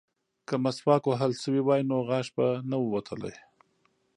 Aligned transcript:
که 0.47 0.55
مسواک 0.63 1.03
وهل 1.07 1.31
شوی 1.41 1.61
وای 1.63 1.81
نو 1.89 1.97
غاښ 2.09 2.27
به 2.35 2.47
نه 2.69 2.77
ووتلی. 2.79 3.33